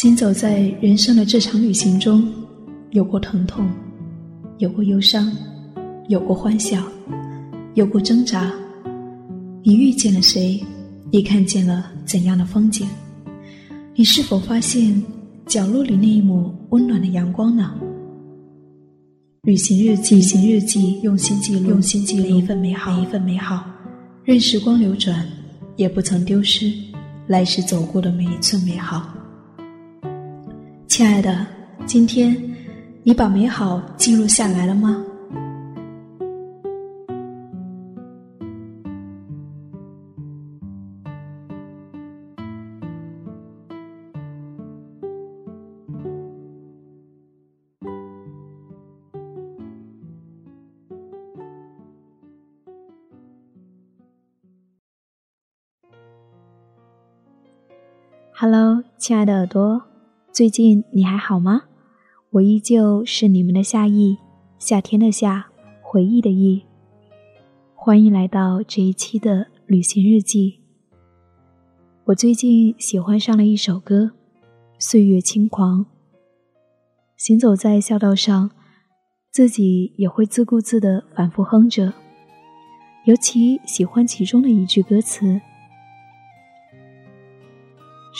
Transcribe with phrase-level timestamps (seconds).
[0.00, 2.32] 行走在人生的这场旅行中，
[2.92, 3.68] 有过疼痛，
[4.58, 5.28] 有过忧伤，
[6.06, 6.80] 有过欢笑，
[7.74, 8.48] 有过挣扎。
[9.64, 10.62] 你遇见了谁？
[11.10, 12.86] 你看见了怎样的风景？
[13.96, 15.02] 你是否发现
[15.46, 17.74] 角落里那一抹温暖的阳光呢？
[19.42, 23.64] 旅行日记，旅行日记，用心记录，用心记录每一份美好，每一份美好。
[24.22, 25.26] 任时光流转，
[25.74, 26.72] 也不曾丢失
[27.26, 29.12] 来时走过的每一寸美好。
[30.98, 31.46] 亲爱的，
[31.86, 32.36] 今天
[33.04, 35.04] 你把美好记录下来了吗
[58.34, 59.80] ？Hello，亲爱的耳朵，
[60.38, 61.64] 最近你还好吗？
[62.30, 64.16] 我依旧是你们的夏意，
[64.56, 65.48] 夏天的夏，
[65.82, 66.62] 回忆的忆。
[67.74, 70.60] 欢迎来到这一期的旅行日记。
[72.04, 74.04] 我最近喜欢上了一首歌，
[74.78, 75.80] 《岁月轻狂》。
[77.16, 78.52] 行走在校道上，
[79.32, 81.92] 自己也会自顾自的反复哼着，
[83.06, 85.40] 尤其喜欢其中的一句歌词。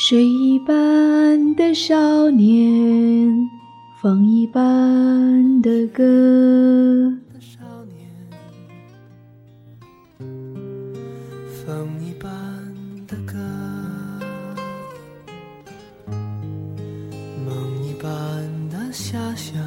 [0.01, 3.51] 水一般的少年，
[4.01, 7.13] 风一般的歌。
[11.67, 12.31] 风一般
[13.09, 13.35] 的歌，
[17.45, 18.09] 梦一般
[18.71, 19.61] 的遐想。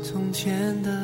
[0.00, 1.03] 从前的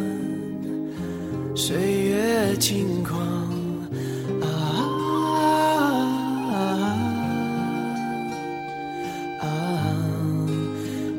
[2.57, 3.19] 轻狂
[4.41, 4.45] 啊
[9.41, 9.43] 啊！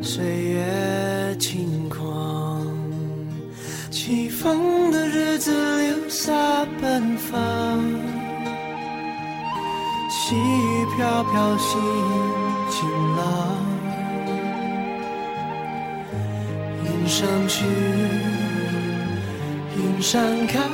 [0.03, 2.66] 岁月轻狂，
[3.91, 5.50] 起风的日子
[5.82, 6.32] 留下
[6.81, 7.41] 奔放，
[10.09, 11.81] 细雨飘飘心
[12.70, 13.22] 晴朗，
[16.84, 17.64] 云上去。
[19.75, 20.69] 云上看，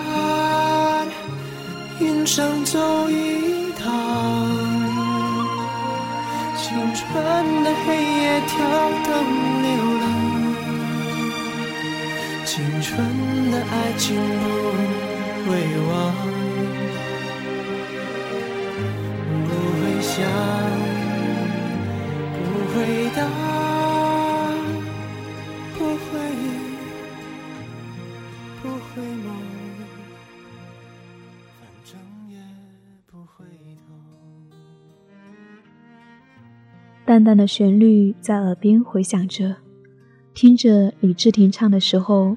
[2.28, 2.78] 上走
[3.09, 3.91] 一趟，
[6.59, 7.06] 青春
[7.65, 8.55] 的黑夜跳
[9.06, 9.09] 灯
[9.62, 9.69] 流
[9.99, 10.05] 浪，
[12.44, 12.53] 青
[12.83, 12.87] 春
[13.50, 15.56] 的爱情不会
[15.88, 15.97] 忘，
[37.19, 39.56] 淡淡的旋律在耳边回响着，
[40.34, 42.37] 听着李治廷唱的时候，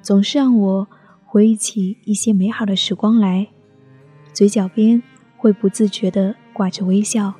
[0.00, 0.86] 总是让我
[1.26, 3.48] 回忆起一些美好的时光来，
[4.32, 5.02] 嘴角边
[5.36, 7.34] 会不自觉地挂着微笑。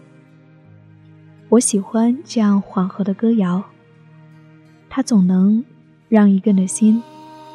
[1.51, 3.63] 我喜欢这样缓和的歌谣，
[4.91, 5.65] 它总能
[6.09, 7.01] 让一个人的心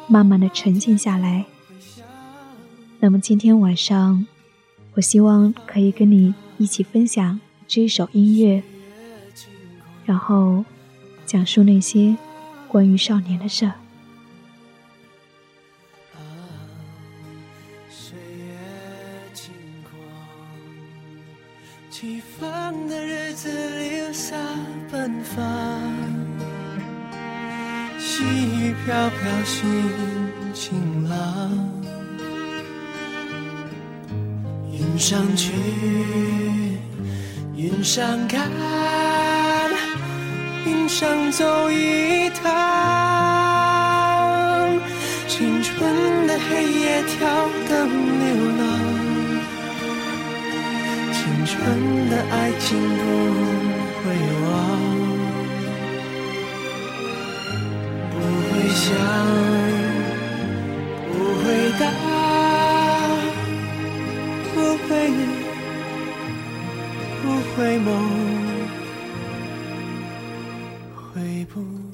[0.08, 1.44] 慢慢的沉静下来。
[2.98, 4.26] 那么今天晚上，
[4.94, 8.62] 我希望可以跟你一起分享这一首音乐。
[10.08, 10.64] 然后，
[11.26, 12.16] 讲述那些
[12.66, 13.74] 关于少年的事儿。
[17.90, 18.54] 岁月
[19.34, 19.52] 轻
[19.84, 19.92] 狂，
[21.90, 23.50] 起风的日子
[23.80, 24.34] 留下
[24.90, 25.44] 奔放，
[27.98, 29.60] 细雨飘飘心
[30.54, 31.50] 晴朗，
[34.72, 35.52] 云上去，
[37.54, 38.50] 云上看。
[40.72, 42.50] 路上走一趟，
[45.26, 47.28] 青春的黑夜挑
[47.68, 47.88] 灯
[48.18, 48.26] 流
[48.58, 48.60] 浪，
[51.12, 51.56] 青春
[52.08, 52.66] 的爱情
[52.98, 53.04] 不
[54.00, 54.04] 会
[54.44, 54.48] 忘，
[58.10, 58.14] 不
[58.48, 58.86] 回想，
[61.12, 61.14] 不
[61.44, 61.46] 回
[61.78, 61.82] 答，
[64.54, 64.56] 不
[64.88, 65.20] 回忆，
[67.22, 67.24] 不
[67.54, 68.27] 回眸。
[71.58, 71.87] 回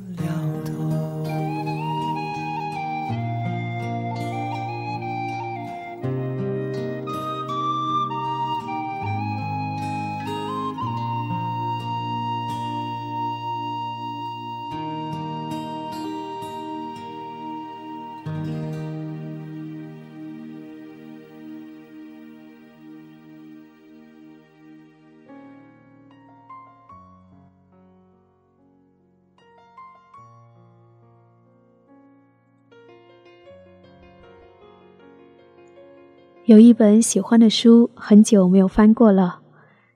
[36.47, 39.41] 有一本喜欢的书，很久没有翻过了，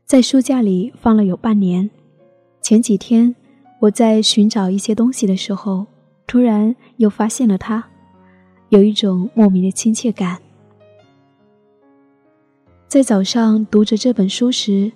[0.06, 1.90] 在书架里放了有半年。
[2.62, 3.36] 前几天
[3.80, 5.86] 我在寻找一些东西的时候，
[6.26, 7.84] 突然又发现了它，
[8.70, 10.38] 有一种莫名的亲切感。
[12.86, 14.90] 在早上读着这本书时，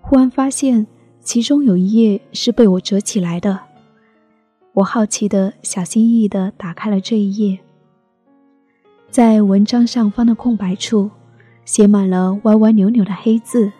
[0.00, 0.84] 忽然发现
[1.20, 3.60] 其中有一页是被我折起来的。
[4.72, 7.60] 我好奇的小心翼翼的打开了这一页。
[9.10, 11.10] 在文章上方的空白处，
[11.64, 13.72] 写满了歪歪扭扭的黑字。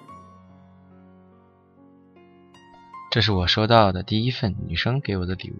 [3.12, 5.54] 这是我收到的第一份女生给我的礼物，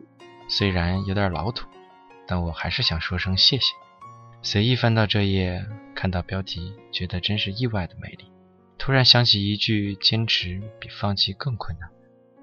[0.48, 1.68] 虽然有点老土，
[2.26, 3.72] 但我还是想说声谢谢。
[4.42, 5.64] 随意翻到这页，
[5.94, 8.24] 看到标题，觉得真是意外的美丽。
[8.76, 11.88] 突然想起一句：坚持比放弃更困难，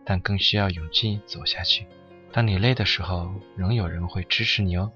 [0.05, 1.85] 但更需要勇气走下去。
[2.31, 4.89] 当你累的时候，仍有人会支持你哦，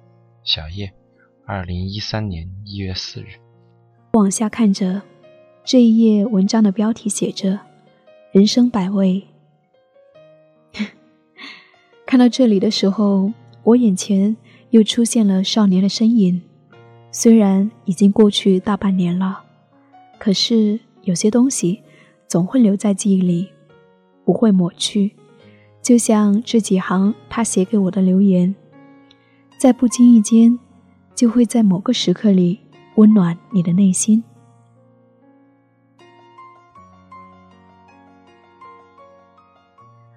[0.45, 0.93] 小叶。
[1.53, 3.25] 二零一三年一月四日，
[4.13, 5.01] 往下看着，
[5.65, 7.59] 这一页文章的标题写着
[8.31, 9.21] “人生百味”。
[12.07, 13.33] 看到这里的时候，
[13.63, 14.37] 我眼前
[14.69, 16.41] 又出现了少年的身影。
[17.11, 19.43] 虽然已经过去大半年了，
[20.17, 21.81] 可是有些东西
[22.29, 23.49] 总会留在记忆里，
[24.23, 25.11] 不会抹去。
[25.81, 28.55] 就像这几行他写给我的留言，
[29.57, 30.57] 在不经意间。
[31.21, 32.59] 就会在某个时刻里
[32.95, 34.23] 温暖你的内心。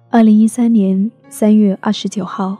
[0.09, 2.57] 二零一三年三月二十九号，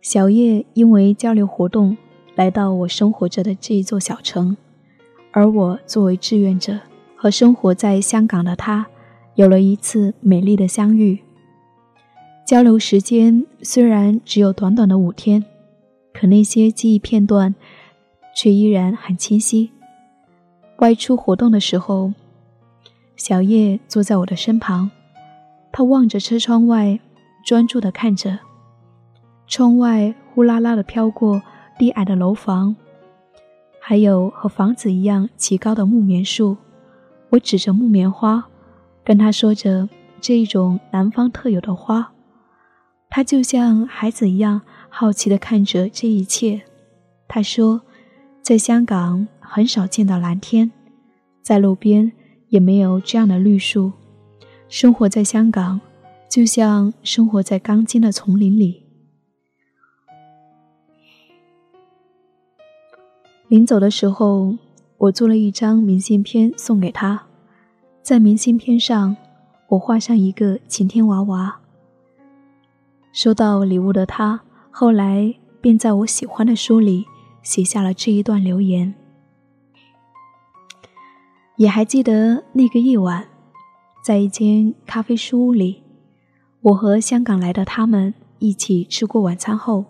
[0.00, 1.96] 小叶因为交流活动
[2.36, 4.56] 来到我生活着的这一座小城，
[5.32, 6.78] 而我作为志愿者
[7.16, 8.86] 和生活在香港的他
[9.34, 11.18] 有了一次美丽的相遇。
[12.46, 15.44] 交流时间虽然只有短短的五天。
[16.14, 17.54] 可那些记忆片段，
[18.34, 19.72] 却依然很清晰。
[20.78, 22.12] 外出活动的时候，
[23.16, 24.90] 小叶坐在我的身旁，
[25.72, 26.98] 他望着车窗外，
[27.44, 28.38] 专注地看着。
[29.46, 31.42] 窗外呼啦啦地飘过
[31.78, 32.74] 低矮的楼房，
[33.80, 36.56] 还有和房子一样齐高的木棉树。
[37.30, 38.44] 我指着木棉花，
[39.04, 39.88] 跟他说着
[40.20, 42.12] 这一种南方特有的花。
[43.08, 44.62] 他就像孩子一样。
[44.94, 46.60] 好奇地看着这一切，
[47.26, 47.80] 他说
[48.44, 50.70] ：“在香港很少见到蓝天，
[51.40, 52.12] 在路边
[52.50, 53.90] 也没有这样的绿树。
[54.68, 55.80] 生活在香港，
[56.28, 58.82] 就像生活在钢筋的丛林里。”
[63.48, 64.58] 临走的时候，
[64.98, 67.28] 我做了一张明信片送给他，
[68.02, 69.16] 在明信片上，
[69.68, 71.60] 我画上一个晴天娃娃。
[73.10, 74.42] 收到礼物的他。
[74.74, 77.04] 后来便在我喜欢的书里
[77.42, 78.94] 写下了这一段留言。
[81.58, 83.28] 也还记得那个夜晚，
[84.02, 85.82] 在一间咖啡书屋里，
[86.62, 89.84] 我和香港来的他们一起吃过晚餐后，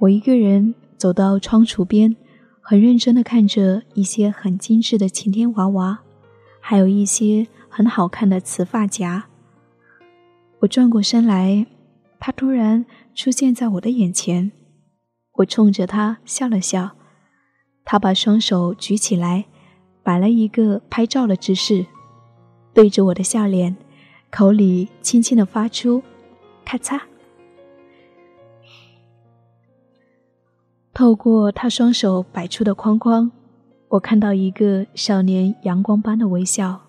[0.00, 2.16] 我一个人走到窗橱边，
[2.60, 6.00] 很认真地看着一些很精致的晴天娃娃，
[6.60, 9.26] 还有一些很好看的瓷发夹。
[10.58, 11.66] 我转过身来，
[12.24, 12.86] 他突然。
[13.14, 14.50] 出现在我的眼前，
[15.34, 16.96] 我冲着他笑了笑，
[17.84, 19.44] 他把双手举起来，
[20.02, 21.86] 摆了一个拍照的姿势，
[22.72, 23.76] 对着我的笑脸，
[24.32, 26.02] 口里轻轻的发出
[26.64, 27.00] “咔嚓”。
[30.92, 33.30] 透过他双手摆出的框框，
[33.90, 36.80] 我看到一个少年阳光般的微笑。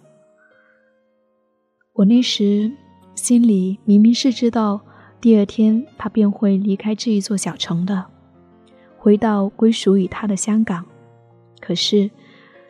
[1.93, 2.71] 我那时
[3.13, 4.81] 心里明明是知道。
[5.25, 8.05] 第二天，他便会离开这一座小城的，
[8.95, 10.85] 回到归属于他的香港。
[11.59, 12.11] 可是，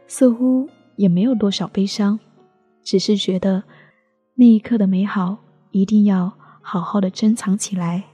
[0.07, 2.17] 似乎也没有多少悲伤，
[2.81, 3.61] 只是觉得
[4.35, 5.37] 那一刻的美好
[5.71, 6.31] 一定要
[6.61, 8.05] 好好的珍藏起来。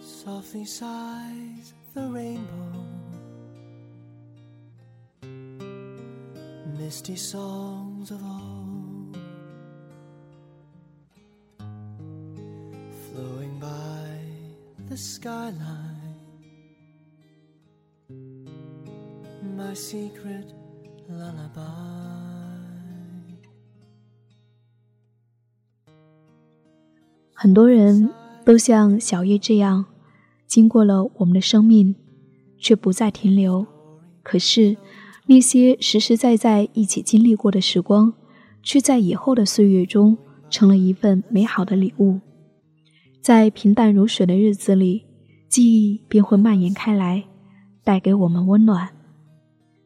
[0.00, 2.40] softly sighs the rainbow.
[6.84, 9.16] Misty songs of old
[13.06, 14.18] flowing by
[14.88, 16.18] the skyline.
[19.56, 20.52] My secret
[21.08, 21.60] lullaby.
[27.32, 28.10] 很多人
[28.44, 29.86] 都像小叶这样，
[30.48, 31.94] 经过了我们的生命，
[32.58, 33.64] 却不再停留。
[34.22, 34.76] 可是，
[35.26, 38.12] 那些实实在在一起经历过的时光，
[38.62, 40.18] 却在以后的岁月中
[40.50, 42.20] 成了一份美好的礼物。
[43.20, 45.04] 在平淡如水的日子里，
[45.48, 47.24] 记忆便会蔓延开来，
[47.84, 48.88] 带给我们温暖。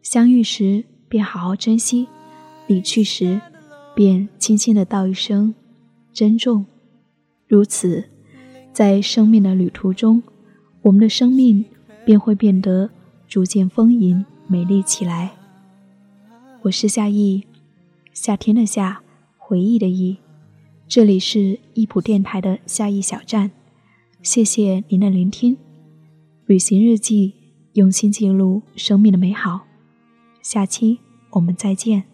[0.02, 2.08] 相遇时便好好珍惜，
[2.66, 3.40] 离去时
[3.94, 5.54] 便轻轻的道一声
[6.12, 6.64] 珍重。
[7.46, 8.04] 如此，
[8.72, 10.22] 在生命的旅途中，
[10.82, 11.64] 我们的生命
[12.04, 12.88] 便会变得
[13.28, 15.32] 逐渐丰盈、美丽起来。
[16.62, 17.44] 我是夏意，
[18.12, 19.02] 夏天的夏，
[19.36, 20.18] 回忆的忆。
[20.86, 23.50] 这里是易普电台的夏意小站，
[24.22, 25.56] 谢谢您的聆听。
[26.46, 27.34] 旅行日记，
[27.72, 29.66] 用心记录生命的美好。
[30.42, 31.00] 下期
[31.30, 32.04] 我们再见。